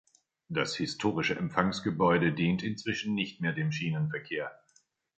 Das 0.49 0.75
historische 0.75 1.35
Empfangsgebäude 1.35 2.33
dient 2.33 2.63
inzwischen 2.63 3.13
nicht 3.13 3.39
mehr 3.39 3.53
dem 3.53 3.71
Schienenverkehr. 3.71 4.51